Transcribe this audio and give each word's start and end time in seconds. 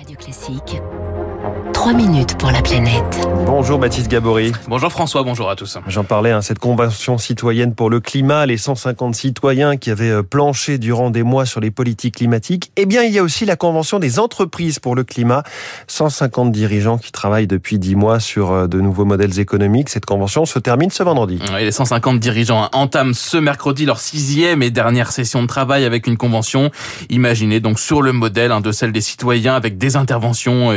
Radio 0.00 0.16
Classique. 0.16 0.80
3 1.72 1.94
minutes 1.94 2.36
pour 2.36 2.50
la 2.50 2.60
planète. 2.60 3.26
Bonjour 3.46 3.78
Baptiste 3.78 4.08
Gabory. 4.08 4.52
Bonjour 4.68 4.92
François, 4.92 5.22
bonjour 5.22 5.48
à 5.48 5.56
tous. 5.56 5.78
J'en 5.86 6.04
parlais, 6.04 6.30
hein, 6.30 6.42
cette 6.42 6.58
convention 6.58 7.16
citoyenne 7.16 7.74
pour 7.74 7.88
le 7.88 8.00
climat, 8.00 8.44
les 8.44 8.58
150 8.58 9.14
citoyens 9.14 9.78
qui 9.78 9.90
avaient 9.90 10.10
euh, 10.10 10.22
planché 10.22 10.76
durant 10.76 11.10
des 11.10 11.22
mois 11.22 11.46
sur 11.46 11.60
les 11.60 11.70
politiques 11.70 12.16
climatiques. 12.16 12.70
Eh 12.76 12.84
bien, 12.84 13.02
il 13.02 13.14
y 13.14 13.18
a 13.18 13.22
aussi 13.22 13.46
la 13.46 13.56
convention 13.56 13.98
des 13.98 14.18
entreprises 14.18 14.78
pour 14.78 14.94
le 14.94 15.04
climat. 15.04 15.42
150 15.86 16.52
dirigeants 16.52 16.98
qui 16.98 17.12
travaillent 17.12 17.46
depuis 17.46 17.78
10 17.78 17.94
mois 17.94 18.20
sur 18.20 18.52
euh, 18.52 18.66
de 18.66 18.78
nouveaux 18.80 19.06
modèles 19.06 19.40
économiques. 19.40 19.88
Cette 19.88 20.06
convention 20.06 20.44
se 20.44 20.58
termine 20.58 20.90
ce 20.90 21.02
vendredi. 21.02 21.38
Et 21.58 21.64
les 21.64 21.72
150 21.72 22.20
dirigeants 22.20 22.68
entament 22.72 23.14
ce 23.14 23.38
mercredi 23.38 23.86
leur 23.86 24.00
sixième 24.00 24.62
et 24.62 24.70
dernière 24.70 25.12
session 25.12 25.40
de 25.40 25.46
travail 25.46 25.86
avec 25.86 26.06
une 26.06 26.18
convention 26.18 26.70
imaginée 27.08 27.60
donc 27.60 27.80
sur 27.80 28.02
le 28.02 28.12
modèle 28.12 28.52
hein, 28.52 28.60
de 28.60 28.70
celle 28.70 28.92
des 28.92 29.00
citoyens 29.00 29.54
avec 29.54 29.78
des 29.78 29.96
interventions 29.96 30.72
euh, 30.72 30.74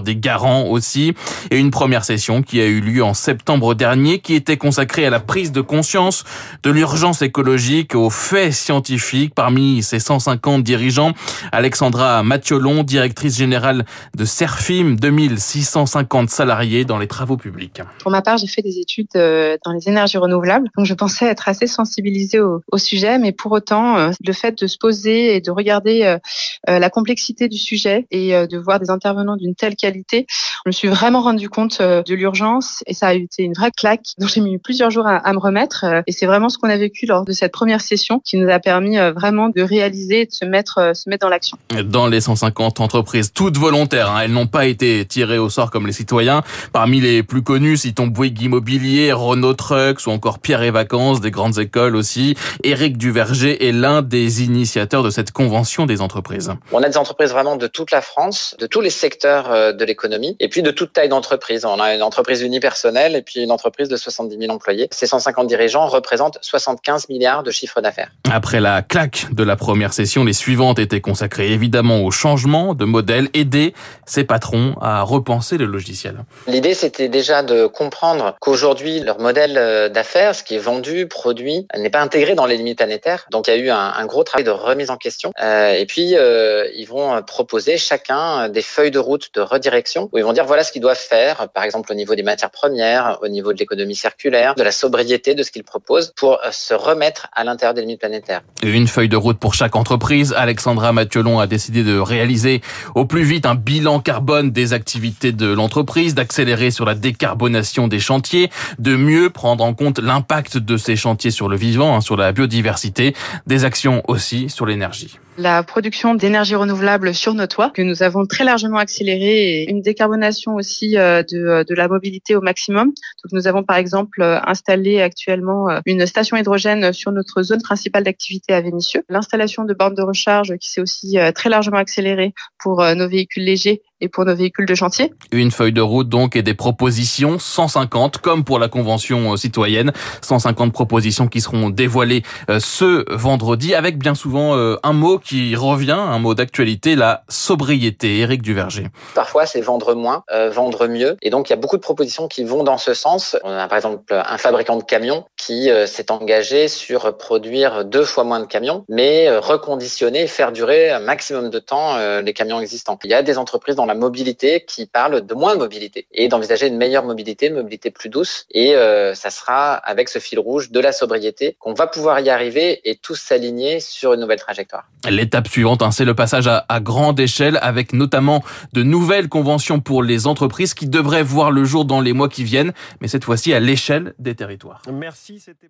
des 0.00 0.16
garants 0.16 0.64
aussi, 0.66 1.14
et 1.50 1.58
une 1.58 1.70
première 1.70 2.04
session 2.04 2.42
qui 2.42 2.60
a 2.60 2.66
eu 2.66 2.80
lieu 2.80 3.04
en 3.04 3.14
septembre 3.14 3.74
dernier, 3.74 4.20
qui 4.20 4.34
était 4.34 4.56
consacrée 4.56 5.06
à 5.06 5.10
la 5.10 5.20
prise 5.20 5.52
de 5.52 5.60
conscience 5.60 6.24
de 6.62 6.70
l'urgence 6.70 7.22
écologique, 7.22 7.94
aux 7.94 8.10
faits 8.10 8.52
scientifiques. 8.52 9.34
Parmi 9.34 9.82
ces 9.82 9.98
150 9.98 10.62
dirigeants, 10.62 11.12
Alexandra 11.52 12.22
Mathiolon, 12.22 12.82
directrice 12.82 13.36
générale 13.36 13.84
de 14.16 14.24
Serfim, 14.24 14.96
2650 15.00 16.30
salariés 16.30 16.84
dans 16.84 16.98
les 16.98 17.06
travaux 17.06 17.36
publics. 17.36 17.82
Pour 18.00 18.10
ma 18.10 18.22
part, 18.22 18.38
j'ai 18.38 18.46
fait 18.46 18.62
des 18.62 18.78
études 18.78 19.08
euh, 19.16 19.56
dans 19.64 19.72
les 19.72 19.88
énergies 19.88 20.18
renouvelables, 20.18 20.68
donc 20.76 20.86
je 20.86 20.94
pensais 20.94 21.26
être 21.26 21.48
assez 21.48 21.66
sensibilisée 21.66 22.40
au, 22.40 22.62
au 22.70 22.78
sujet, 22.78 23.18
mais 23.18 23.32
pour 23.32 23.52
autant, 23.52 23.96
euh, 23.96 24.10
le 24.24 24.32
fait 24.32 24.58
de 24.60 24.66
se 24.66 24.78
poser 24.78 25.36
et 25.36 25.40
de 25.40 25.50
regarder 25.50 26.02
euh, 26.02 26.78
la 26.78 26.90
complexité 26.90 27.48
du 27.48 27.58
sujet 27.58 28.06
et 28.10 28.32
de 28.46 28.58
voir 28.58 28.78
des 28.78 28.90
intervenants 28.90 29.36
d'une 29.36 29.54
telle 29.54 29.76
qualité, 29.82 30.26
je 30.28 30.68
me 30.68 30.72
suis 30.72 30.88
vraiment 30.88 31.22
rendu 31.22 31.48
compte 31.48 31.78
euh, 31.80 32.02
de 32.02 32.14
l'urgence 32.14 32.84
et 32.86 32.94
ça 32.94 33.08
a 33.08 33.14
été 33.14 33.42
une 33.42 33.52
vraie 33.52 33.72
claque 33.72 34.06
dont 34.18 34.28
j'ai 34.28 34.40
mis 34.40 34.58
plusieurs 34.58 34.90
jours 34.90 35.06
à, 35.08 35.32
me 35.32 35.38
remettre. 35.38 35.84
Euh, 35.84 36.02
et 36.06 36.12
c'est 36.12 36.26
vraiment 36.26 36.48
ce 36.48 36.56
qu'on 36.56 36.68
a 36.68 36.76
vécu 36.76 37.04
lors 37.06 37.24
de 37.24 37.32
cette 37.32 37.52
première 37.52 37.80
session 37.80 38.20
qui 38.20 38.36
nous 38.36 38.48
a 38.48 38.60
permis 38.60 38.96
euh, 38.96 39.12
vraiment 39.12 39.48
de 39.48 39.60
réaliser 39.60 40.20
et 40.20 40.26
de 40.26 40.30
se 40.32 40.44
mettre, 40.44 40.92
se 40.94 41.10
mettre 41.10 41.26
dans 41.26 41.28
l'action. 41.28 41.58
Dans 41.84 42.06
les 42.06 42.20
150 42.20 42.78
entreprises, 42.78 43.32
toutes 43.32 43.58
volontaires, 43.58 44.10
hein, 44.10 44.20
elles 44.22 44.32
n'ont 44.32 44.46
pas 44.46 44.66
été 44.66 45.04
tirées 45.04 45.38
au 45.38 45.50
sort 45.50 45.72
comme 45.72 45.86
les 45.86 45.92
citoyens. 45.92 46.42
Parmi 46.72 47.00
les 47.00 47.24
plus 47.24 47.42
connus, 47.42 47.78
citons 47.78 48.06
Bouygues 48.06 48.42
Immobilier, 48.42 49.12
Renault 49.12 49.54
Trucks 49.54 50.06
ou 50.06 50.10
encore 50.10 50.38
Pierre 50.38 50.62
et 50.62 50.70
Vacances, 50.70 51.20
des 51.20 51.32
grandes 51.32 51.58
écoles 51.58 51.96
aussi. 51.96 52.36
Éric 52.62 52.98
Duverger 52.98 53.66
est 53.66 53.72
l'un 53.72 54.02
des 54.02 54.44
initiateurs 54.44 55.02
de 55.02 55.10
cette 55.10 55.32
convention 55.32 55.86
des 55.86 56.00
entreprises. 56.00 56.52
On 56.70 56.82
a 56.82 56.88
des 56.88 56.96
entreprises 56.96 57.32
vraiment 57.32 57.56
de 57.56 57.66
toute 57.66 57.90
la 57.90 58.00
France, 58.00 58.54
de 58.60 58.66
tous 58.66 58.80
les 58.80 58.90
secteurs 58.90 59.71
de 59.76 59.84
l'économie 59.84 60.36
et 60.40 60.48
puis 60.48 60.62
de 60.62 60.70
toute 60.70 60.92
taille 60.92 61.08
d'entreprise. 61.08 61.64
On 61.64 61.80
a 61.80 61.94
une 61.94 62.02
entreprise 62.02 62.42
unipersonnelle 62.42 63.16
et 63.16 63.22
puis 63.22 63.40
une 63.40 63.52
entreprise 63.52 63.88
de 63.88 63.96
70 63.96 64.38
000 64.38 64.52
employés. 64.52 64.88
Ces 64.90 65.06
150 65.06 65.46
dirigeants 65.46 65.86
représentent 65.86 66.38
75 66.40 67.08
milliards 67.08 67.42
de 67.42 67.50
chiffre 67.50 67.80
d'affaires. 67.80 68.10
Après 68.30 68.60
la 68.60 68.82
claque 68.82 69.26
de 69.32 69.42
la 69.42 69.56
première 69.56 69.92
session, 69.92 70.24
les 70.24 70.32
suivantes 70.32 70.78
étaient 70.78 71.00
consacrées 71.00 71.52
évidemment 71.52 72.04
au 72.04 72.10
changement 72.10 72.74
de 72.74 72.84
modèle, 72.84 73.28
aider 73.34 73.74
ces 74.06 74.24
patrons 74.24 74.74
à 74.80 75.02
repenser 75.02 75.58
le 75.58 75.66
logiciel. 75.66 76.24
L'idée, 76.46 76.74
c'était 76.74 77.08
déjà 77.08 77.42
de 77.42 77.66
comprendre 77.66 78.36
qu'aujourd'hui, 78.40 79.00
leur 79.00 79.18
modèle 79.18 79.56
euh, 79.56 79.88
d'affaires, 79.88 80.34
ce 80.34 80.42
qui 80.42 80.54
est 80.54 80.58
vendu, 80.58 81.06
produit, 81.06 81.66
n'est 81.76 81.90
pas 81.90 82.00
intégré 82.00 82.34
dans 82.34 82.46
les 82.46 82.56
limites 82.56 82.78
planétaires. 82.78 83.26
Donc, 83.30 83.48
il 83.48 83.50
y 83.50 83.54
a 83.54 83.56
eu 83.56 83.70
un, 83.70 84.06
gros 84.06 84.24
travail 84.24 84.44
de 84.44 84.50
remise 84.50 84.90
en 84.90 84.96
question. 84.96 85.32
Euh, 85.42 85.72
et 85.72 85.86
puis, 85.86 86.16
euh, 86.16 86.68
ils 86.74 86.86
vont 86.86 87.22
proposer 87.22 87.76
chacun 87.78 88.48
des 88.48 88.62
feuilles 88.62 88.90
de 88.90 88.98
route 88.98 89.30
de 89.34 89.40
redirection 89.62 90.08
où 90.12 90.18
ils 90.18 90.24
vont 90.24 90.32
dire 90.32 90.44
voilà 90.44 90.64
ce 90.64 90.72
qu'ils 90.72 90.82
doivent 90.82 90.96
faire, 90.96 91.48
par 91.54 91.64
exemple 91.64 91.90
au 91.92 91.94
niveau 91.94 92.14
des 92.14 92.22
matières 92.22 92.50
premières, 92.50 93.18
au 93.22 93.28
niveau 93.28 93.52
de 93.52 93.58
l'économie 93.58 93.94
circulaire, 93.94 94.54
de 94.54 94.62
la 94.62 94.72
sobriété 94.72 95.34
de 95.34 95.42
ce 95.42 95.50
qu'ils 95.50 95.64
proposent 95.64 96.12
pour 96.16 96.34
euh, 96.44 96.50
se 96.50 96.74
remettre 96.74 97.28
à 97.32 97.44
l'intérieur 97.44 97.74
des 97.74 97.82
limites 97.82 98.00
planétaires. 98.00 98.42
Une 98.62 98.88
feuille 98.88 99.08
de 99.08 99.16
route 99.16 99.38
pour 99.38 99.54
chaque 99.54 99.76
entreprise. 99.76 100.34
Alexandra 100.36 100.92
Mathiolon 100.92 101.38
a 101.38 101.46
décidé 101.46 101.84
de 101.84 101.98
réaliser 101.98 102.60
au 102.94 103.04
plus 103.04 103.22
vite 103.22 103.46
un 103.46 103.54
bilan 103.54 104.00
carbone 104.00 104.50
des 104.50 104.72
activités 104.72 105.32
de 105.32 105.46
l'entreprise, 105.46 106.14
d'accélérer 106.14 106.70
sur 106.70 106.84
la 106.84 106.94
décarbonation 106.94 107.88
des 107.88 108.00
chantiers, 108.00 108.50
de 108.78 108.96
mieux 108.96 109.30
prendre 109.30 109.64
en 109.64 109.74
compte 109.74 109.98
l'impact 109.98 110.58
de 110.58 110.76
ces 110.76 110.96
chantiers 110.96 111.30
sur 111.30 111.48
le 111.48 111.56
vivant, 111.56 111.96
hein, 111.96 112.00
sur 112.00 112.16
la 112.16 112.32
biodiversité, 112.32 113.14
des 113.46 113.64
actions 113.64 114.02
aussi 114.08 114.48
sur 114.48 114.66
l'énergie 114.66 115.18
la 115.38 115.62
production 115.62 116.14
d'énergie 116.14 116.54
renouvelable 116.54 117.14
sur 117.14 117.34
nos 117.34 117.46
toits, 117.46 117.70
que 117.70 117.82
nous 117.82 118.02
avons 118.02 118.26
très 118.26 118.44
largement 118.44 118.78
accéléré, 118.78 119.62
et 119.62 119.70
une 119.70 119.80
décarbonation 119.80 120.54
aussi 120.54 120.98
euh, 120.98 121.22
de, 121.22 121.38
euh, 121.38 121.64
de 121.64 121.74
la 121.74 121.88
mobilité 121.88 122.36
au 122.36 122.40
maximum. 122.40 122.92
Nous 123.32 123.46
avons 123.46 123.62
par 123.62 123.76
exemple 123.76 124.20
euh, 124.20 124.38
installé 124.44 125.00
actuellement 125.00 125.68
une 125.86 126.06
station 126.06 126.36
hydrogène 126.36 126.92
sur 126.92 127.12
notre 127.12 127.42
zone 127.42 127.62
principale 127.62 128.04
d'activité 128.04 128.52
à 128.52 128.60
Vénissieux. 128.60 129.02
L'installation 129.08 129.64
de 129.64 129.74
bornes 129.74 129.94
de 129.94 130.02
recharge 130.02 130.56
qui 130.58 130.70
s'est 130.70 130.80
aussi 130.80 131.16
très 131.34 131.48
largement 131.48 131.78
accélérée 131.78 132.34
pour 132.58 132.84
nos 132.94 133.08
véhicules 133.08 133.44
légers 133.44 133.82
et 134.02 134.10
pour 134.10 134.26
nos 134.26 134.34
véhicules 134.34 134.66
de 134.66 134.74
chantier. 134.74 135.14
Une 135.32 135.50
feuille 135.50 135.72
de 135.72 135.80
route 135.80 136.10
donc 136.10 136.36
et 136.36 136.42
des 136.42 136.52
propositions, 136.52 137.38
150 137.38 138.18
comme 138.18 138.44
pour 138.44 138.58
la 138.58 138.68
convention 138.68 139.34
citoyenne, 139.38 139.92
150 140.20 140.74
propositions 140.74 141.28
qui 141.28 141.40
seront 141.40 141.70
dévoilées 141.70 142.22
ce 142.58 143.10
vendredi 143.14 143.74
avec 143.74 143.98
bien 143.98 144.14
souvent 144.14 144.54
un 144.82 144.92
mot 144.92 145.18
qui 145.18 145.56
revient, 145.56 145.92
un 145.92 146.18
mot 146.18 146.34
d'actualité, 146.34 146.96
la 146.96 147.24
sobriété. 147.30 148.02
Éric 148.02 148.42
Duverger. 148.42 148.86
Parfois, 149.14 149.46
c'est 149.46 149.60
vendre 149.60 149.94
moins, 149.94 150.24
euh, 150.32 150.50
vendre 150.50 150.86
mieux. 150.86 151.16
Et 151.22 151.30
donc, 151.30 151.48
il 151.48 151.52
y 151.52 151.54
a 151.54 151.56
beaucoup 151.56 151.76
de 151.76 151.82
propositions 151.82 152.28
qui 152.28 152.44
vont 152.44 152.64
dans 152.64 152.78
ce 152.78 152.94
sens. 152.94 153.36
On 153.44 153.50
a 153.50 153.68
par 153.68 153.76
exemple 153.76 154.02
un 154.12 154.38
fabricant 154.38 154.76
de 154.76 154.82
camions 154.82 155.24
qui 155.36 155.70
euh, 155.70 155.86
s'est 155.86 156.10
engagé 156.10 156.68
sur 156.68 157.16
produire 157.16 157.84
deux 157.84 158.04
fois 158.04 158.24
moins 158.24 158.40
de 158.40 158.46
camions, 158.46 158.84
mais 158.88 159.28
euh, 159.28 159.40
reconditionner 159.40 160.22
et 160.22 160.26
faire 160.26 160.52
durer 160.52 160.90
un 160.90 161.00
maximum 161.00 161.50
de 161.50 161.58
temps 161.58 161.96
les 162.22 162.32
camions 162.32 162.60
existants. 162.60 162.98
Il 163.04 163.10
y 163.10 163.14
a 163.14 163.22
des 163.22 163.38
entreprises 163.38 163.76
dans 163.76 163.86
la 163.86 163.91
mobilité 163.94 164.64
qui 164.66 164.86
parlent 164.86 165.24
de 165.24 165.34
moins 165.34 165.54
de 165.54 165.60
mobilité 165.60 166.06
et 166.12 166.28
d'envisager 166.28 166.66
une 166.66 166.76
meilleure 166.76 167.04
mobilité, 167.04 167.46
une 167.48 167.54
mobilité 167.54 167.90
plus 167.90 168.08
douce. 168.08 168.46
Et 168.50 168.74
ça 169.14 169.30
sera 169.30 169.74
avec 169.74 170.08
ce 170.08 170.18
fil 170.18 170.38
rouge 170.38 170.70
de 170.70 170.80
la 170.80 170.92
sobriété 170.92 171.56
qu'on 171.58 171.74
va 171.74 171.86
pouvoir 171.86 172.20
y 172.20 172.30
arriver 172.30 172.80
et 172.84 172.96
tous 172.96 173.16
s'aligner 173.16 173.80
sur 173.80 174.14
une 174.14 174.20
nouvelle 174.20 174.40
trajectoire. 174.40 174.84
L'étape 175.08 175.48
suivante, 175.48 175.82
hein, 175.82 175.90
c'est 175.90 176.04
le 176.04 176.14
passage 176.14 176.46
à, 176.46 176.64
à, 176.68 176.80
grande 176.80 177.18
échelle 177.20 177.58
avec 177.62 177.92
notamment 177.92 178.42
de 178.72 178.82
nouvelles 178.82 179.28
conventions 179.28 179.80
pour 179.80 180.02
les 180.02 180.26
entreprises 180.26 180.74
qui 180.74 180.86
devraient 180.88 181.22
voir 181.22 181.50
le 181.50 181.64
jour 181.64 181.84
dans 181.84 182.00
les 182.00 182.12
mois 182.12 182.28
qui 182.28 182.44
viennent, 182.44 182.72
mais 183.00 183.08
cette 183.08 183.24
fois-ci 183.24 183.52
à 183.52 183.60
l'échelle 183.60 184.14
des 184.18 184.34
territoires. 184.34 184.82
Merci, 184.90 185.40
c'était 185.40 185.68